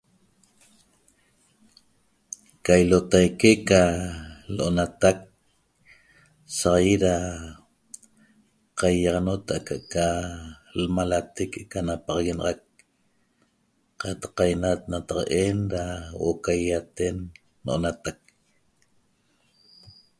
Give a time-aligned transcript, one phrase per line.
[2.63, 3.81] Ca ilotaique ca
[4.55, 5.17] lo'onatac
[6.57, 7.15] saxaiet ra
[8.79, 10.05] qaiaxanot aca aca
[10.83, 12.61] lmalate que'eca napaxaguenaxac
[14.01, 17.17] qataq qainat nataqa'en ra huo'o ca iaiaten
[17.65, 18.17] no'onatac